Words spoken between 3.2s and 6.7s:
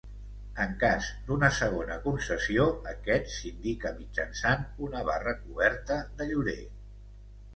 s'indica mitjançant una barra coberta de llorer.